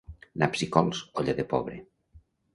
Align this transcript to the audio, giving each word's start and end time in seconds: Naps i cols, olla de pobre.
Naps 0.43 0.63
i 0.67 0.67
cols, 0.77 1.03
olla 1.23 1.37
de 1.41 1.47
pobre. 1.53 1.79